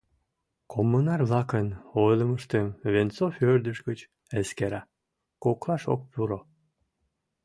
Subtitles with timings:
[0.71, 1.67] Коммунар-влакын
[2.03, 3.99] ойлымыштым Венцов ӧрдыж гыч
[4.39, 4.81] эскера,
[5.43, 6.39] коклаш ок пуро.